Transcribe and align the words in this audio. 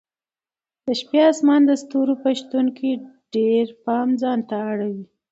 د 0.85 0.87
شپې 0.99 1.19
اسمان 1.31 1.61
د 1.65 1.71
ستورو 1.81 2.13
په 2.23 2.29
شتون 2.39 2.65
کې 2.77 2.91
ډېر 3.35 3.65
پام 3.85 4.07
ځانته 4.21 4.55
اړوي. 4.71 5.03